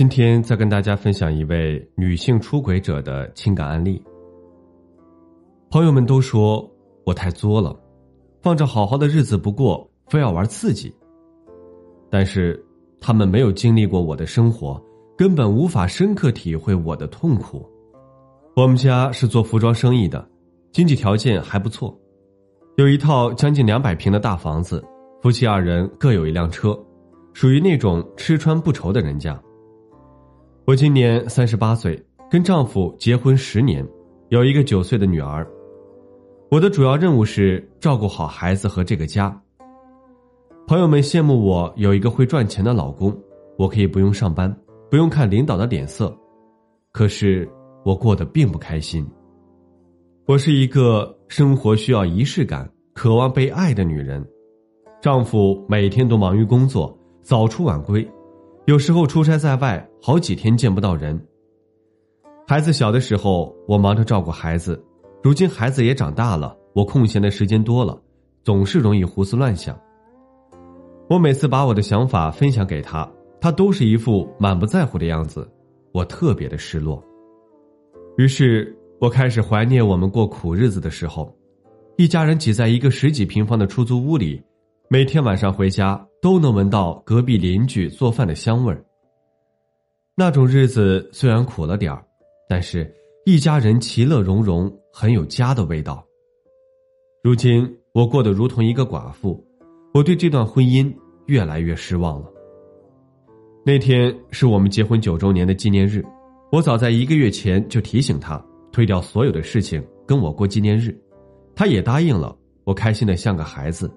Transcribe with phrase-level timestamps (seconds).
[0.00, 4.02] 今天再跟大家分享一位女性出轨者的情感案例。
[5.70, 6.66] 朋友们都说
[7.04, 7.78] 我太作了，
[8.40, 10.90] 放着好好的日子不过，非要玩刺激。
[12.08, 12.58] 但是
[12.98, 14.82] 他们没有经历过我的生活，
[15.18, 17.68] 根本无法深刻体会我的痛苦。
[18.56, 20.26] 我们家是做服装生意的，
[20.72, 21.94] 经济条件还不错，
[22.78, 24.82] 有一套将近两百平的大房子，
[25.20, 26.74] 夫妻二人各有一辆车，
[27.34, 29.38] 属于那种吃穿不愁的人家。
[30.66, 33.84] 我今年三十八岁，跟丈夫结婚十年，
[34.28, 35.44] 有一个九岁的女儿。
[36.50, 39.34] 我的主要任务是照顾好孩子和这个家。
[40.66, 43.16] 朋友们羡慕我有一个会赚钱的老公，
[43.56, 44.54] 我可以不用上班，
[44.90, 46.14] 不用看领导的脸色。
[46.92, 47.48] 可是
[47.84, 49.04] 我过得并不开心。
[50.26, 54.24] 我是一个生活需要仪式感、渴望被爱的女人，
[55.00, 58.06] 丈夫每天都忙于工作，早出晚归。
[58.66, 61.18] 有时候出差在外，好几天见不到人。
[62.46, 64.74] 孩子小的时候，我忙着照顾孩子；
[65.22, 68.00] 如今孩子也长大了，我空闲的时间多了，
[68.44, 69.78] 总是容易胡思乱想。
[71.08, 73.10] 我每次把我的想法分享给他，
[73.40, 75.50] 他都是一副满不在乎的样子，
[75.92, 77.02] 我特别的失落。
[78.18, 81.34] 于是我开始怀念我们过苦日子的时候，
[81.96, 84.40] 一家人挤在一个十几平方的出租屋里，
[84.92, 86.04] 每天晚上回家。
[86.20, 88.84] 都能闻到隔壁邻居做饭的香味儿。
[90.14, 92.04] 那种日子虽然苦了点儿，
[92.46, 92.94] 但是
[93.24, 96.04] 一家人其乐融融，很有家的味道。
[97.22, 99.42] 如今我过得如同一个寡妇，
[99.94, 102.28] 我对这段婚姻越来越失望了。
[103.64, 106.04] 那天是我们结婚九周年的纪念日，
[106.52, 110.94] 我早在一个月前就提醒他推掉所有的事情跟我过纪念日，
[111.54, 113.90] 他也答应了，我开心的像个孩子。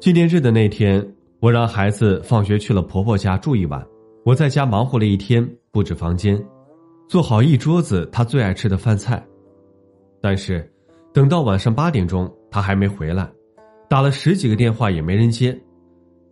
[0.00, 1.06] 纪念日的那天，
[1.40, 3.86] 我让孩子放学去了婆婆家住一晚，
[4.24, 6.42] 我在家忙活了一天，布置房间，
[7.06, 9.22] 做好一桌子她最爱吃的饭菜。
[10.18, 10.66] 但是，
[11.12, 13.30] 等到晚上八点钟，她还没回来，
[13.90, 15.54] 打了十几个电话也没人接，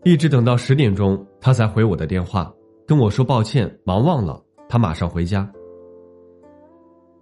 [0.02, 2.50] 一直等到十点钟，她才回我的电话，
[2.86, 5.46] 跟我说抱歉，忙忘了，她马上回家。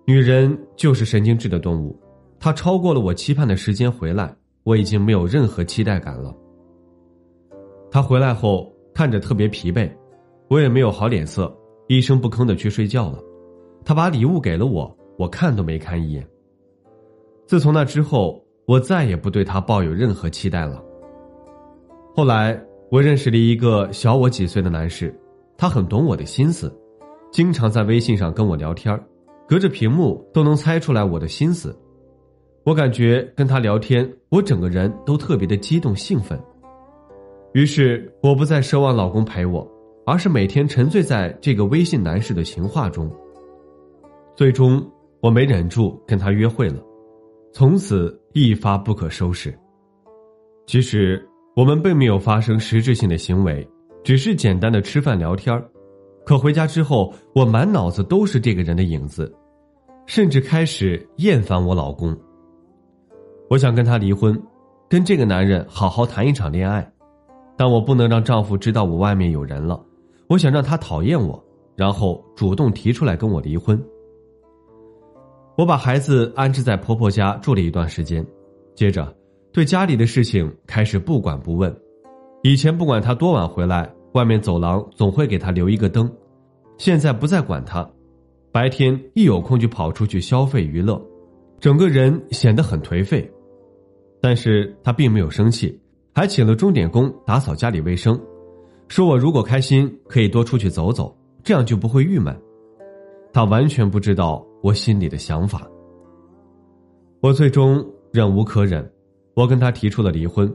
[0.06, 2.00] 女人就是神经质的动物，
[2.38, 4.32] 她超过了我期盼的时间回来。
[4.66, 6.34] 我已经没有任何期待感了。
[7.88, 9.88] 他回来后看着特别疲惫，
[10.49, 11.56] 我也没有好脸色，
[11.87, 13.22] 一声不吭的去睡觉了。
[13.84, 16.27] 他把礼物给了我，我看都没看一眼。
[17.47, 20.83] 自从那之后，我再也不对他抱有任何期待了。
[22.12, 22.60] 后来，
[22.91, 25.16] 我认识了一个小我几岁的男士，
[25.56, 26.77] 他很懂我的心思，
[27.31, 29.00] 经常在微信上跟我聊天，
[29.47, 31.72] 隔着屏幕都能猜出来我的心思。
[32.66, 36.37] 我感觉跟他聊天，我整个人都特别的激动兴奋。
[37.53, 39.65] 于是我不再奢望老公陪我，
[40.04, 43.09] 而是每天沉醉在这个微信男士的情话中。
[44.34, 44.84] 最终
[45.21, 46.82] 我没忍住跟他约会了，
[47.53, 49.56] 从此一发不可收拾。
[50.66, 53.65] 其实我们并没有发生实质性的行为，
[54.03, 55.56] 只是简单的吃饭聊天
[56.25, 59.33] 可回家之后，我满脑子都是这个人的影子，
[60.06, 62.12] 甚至开始厌烦我老公。
[63.48, 64.40] 我想跟他离婚，
[64.88, 66.90] 跟这个男人好好谈一场恋爱，
[67.56, 69.80] 但我不能让丈夫知道我外面有人了。
[70.28, 71.42] 我想让他讨厌我，
[71.76, 73.80] 然后主动提出来跟我离婚。
[75.56, 78.26] 我把孩子安置在婆婆家住了一段时间，
[78.74, 79.14] 接着
[79.52, 81.74] 对家里的事情开始不管不问。
[82.42, 86.12] 以前不管他多晚回来，外面走廊总会给他留一个灯，
[86.78, 87.88] 现在不再管他，
[88.50, 91.00] 白天一有空就跑出去消费娱乐，
[91.60, 93.30] 整个人显得很颓废。
[94.26, 95.80] 但是他并没有生气，
[96.12, 98.20] 还请了钟点工打扫家里卫生，
[98.88, 102.36] 说我如果开心可以多出去走走，这样就不会郁闷。
[103.32, 105.64] 他完全不知道我心里的想法。
[107.20, 108.84] 我最终忍无可忍，
[109.34, 110.52] 我跟他提出了离婚。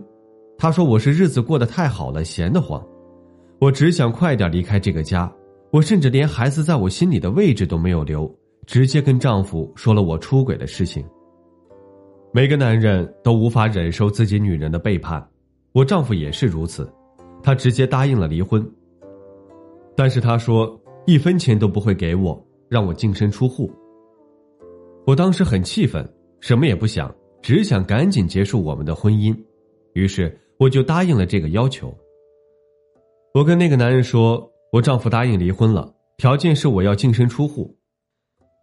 [0.57, 2.85] 他说我是日子过得太好了，闲得慌。
[3.61, 5.33] 我只想快点离开这个家，
[5.71, 8.29] 我甚至连孩子在我心里的位置都没有留，
[8.65, 11.05] 直接跟丈夫说了我出轨的事情。
[12.33, 15.21] 每个男人都无法忍受自己女人的背叛，
[15.73, 16.89] 我丈夫也是如此，
[17.43, 18.65] 他直接答应了离婚。
[19.97, 23.69] 但是他说一分钱都不会给我，让我净身出户。
[25.05, 26.07] 我当时很气愤，
[26.39, 29.37] 什么也不想，只想赶紧结束我们的婚姻，
[29.91, 31.93] 于是我就答应了这个要求。
[33.33, 37.77] 我跟那个男人说，我丈夫答应离婚了，条件是我要净身出户。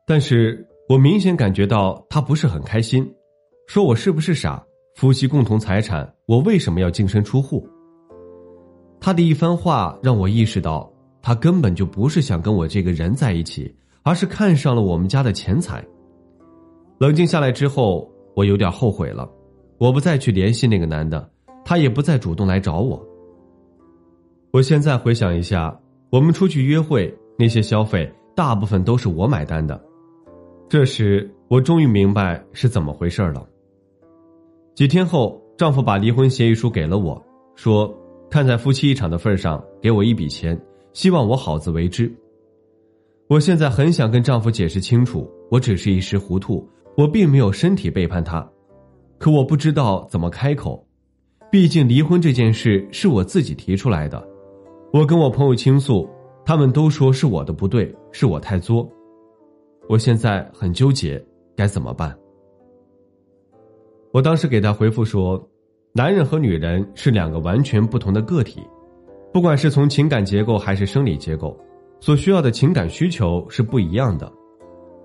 [0.07, 3.07] 但是我明显感觉到他不是很开心，
[3.69, 4.65] 说我是不是傻？
[4.95, 7.69] 夫妻共同财产，我为什么要净身出户？
[8.99, 13.71] 他的一番话让我意识到，他根本就不是想跟我这个人在一起，
[14.05, 15.85] 而是看上了我们家的钱财。
[16.97, 19.31] 冷静下来之后，我有点后悔了，
[19.77, 21.31] 我不再去联系那个男的，
[21.63, 23.07] 他也不再主动来找我。
[24.51, 25.79] 我现在回想一下，
[26.09, 29.79] 我们出去约会那些消费，大部分都是我买单的。
[30.71, 33.47] 这时，我终于明白是怎么回事了。
[34.79, 37.21] 几天后，丈夫把离婚协议书给了我，
[37.57, 37.93] 说
[38.31, 40.57] 看在夫妻一场的份上，给我一笔钱，
[40.93, 42.09] 希望我好自为之。
[43.29, 46.65] 我现在很想跟丈夫解释清楚，我只是一时糊涂。
[46.97, 48.49] 我并没有身体背叛他，
[49.19, 50.87] 可我不知道怎么开口，
[51.51, 54.25] 毕竟离婚这件事是我自己提出来的。
[54.93, 56.09] 我跟我朋友倾诉，
[56.45, 58.89] 他们都说是我的不对，是我太作。
[59.89, 61.21] 我现在很纠结，
[61.57, 62.17] 该怎么办？
[64.19, 65.41] 我当时给他回复说
[65.95, 68.61] ：“男人和女人是两个完全不同的个体，
[69.33, 71.57] 不管是从情感结构还是生理结构，
[72.01, 74.29] 所需要的情感需求是不一样的。”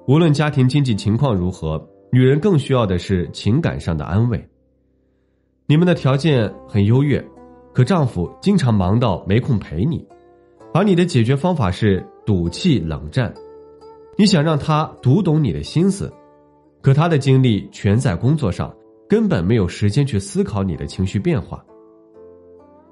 [0.10, 1.80] 无论家庭经济情况如何，
[2.12, 4.50] 女人更需要的是情感上的安慰。
[5.68, 7.24] 你们的条件很优越，
[7.72, 10.04] 可丈夫经常忙到没空陪你，
[10.74, 13.32] 而你的解决方法是赌气冷战。
[14.18, 16.12] 你想让他读懂你的心思，
[16.82, 18.74] 可他的精力全在工作上，
[19.08, 21.64] 根本没有时间去思考你的情绪变化。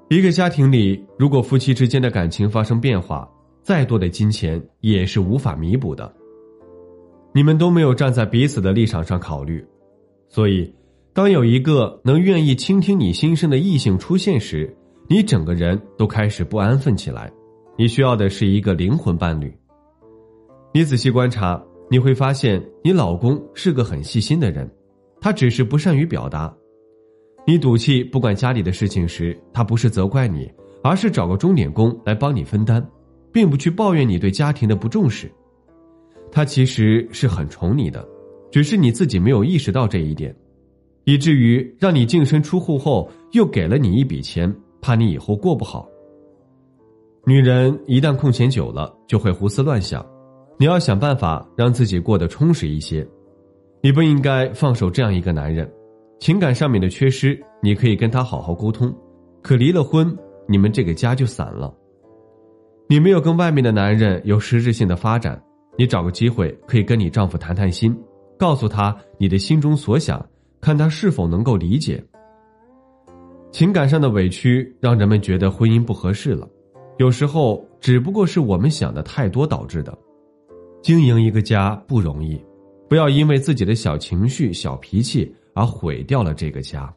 [0.08, 3.28] 一个家庭里，如果夫妻之间的感情发生变化，
[3.62, 6.12] 再多的金钱也是无法弥补的。
[7.32, 9.64] 你们都没有站在彼此的立场上考虑，
[10.28, 10.70] 所以，
[11.14, 14.76] 当有一个能愿意倾听你心声的异性出现时，
[15.08, 17.32] 你整个人都开始不安分起来。
[17.78, 19.50] 你需要的是一个灵魂伴侣。
[20.74, 24.70] 你仔细观察，你会发现你老公是个很细心的人，
[25.22, 26.52] 他只是不善于表达。
[27.46, 30.50] 你赌气不管家里的事情时，他不是责怪你，
[30.82, 32.84] 而是找个钟点工来帮你分担，
[33.32, 35.30] 并不去抱怨你对家庭的不重视。
[36.32, 38.06] 他其实是很宠你的，
[38.50, 40.34] 只是你自己没有意识到这一点，
[41.04, 45.88] 以至于让你净身出户后又给了你一笔钱，怕你以后过不好。
[47.24, 50.04] 女人一旦空闲久了，就会胡思乱想，
[50.58, 53.06] 你要想办法让自己过得充实一些。
[53.84, 55.68] 你不应该放手这样一个男人，
[56.20, 58.94] 情感上面的缺失，你可以跟他好好沟通，
[59.42, 61.74] 可离了婚，你们这个家就散了。
[62.88, 65.42] 你没有跟外面的男人有实质性的发展。
[65.76, 67.98] 你找个机会可以跟你丈夫谈谈心，
[68.38, 70.24] 告诉他你的心中所想，
[70.60, 72.00] 看他是否能够理解。
[73.50, 76.48] 情感上的委屈让人们觉得婚姻不合适了，
[76.98, 79.96] 有时候只不过是我们想的太多导致的。
[80.82, 82.40] 经营一个家不容易，
[82.92, 86.94] 不要因为自己的小情绪、小脾气而毁掉了这个家。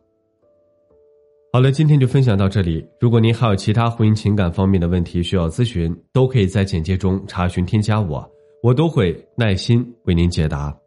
[1.53, 2.85] 好了，今天就分享到这里。
[2.99, 8.29] 如果您还有其他婚姻情感方面的问题需要咨询，都可以在简介中查询添加我。
[8.61, 10.77] 我都会耐心为您解答。